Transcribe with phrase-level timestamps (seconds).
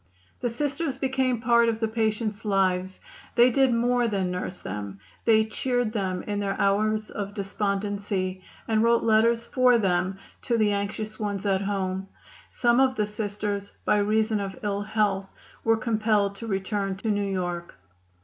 [0.39, 3.01] The Sisters became part of the patients' lives.
[3.35, 4.99] They did more than nurse them.
[5.25, 10.71] They cheered them in their hours of despondency, and wrote letters for them to the
[10.71, 12.07] anxious ones at home.
[12.49, 15.31] Some of the Sisters, by reason of ill health,
[15.63, 17.75] were compelled to return to New York.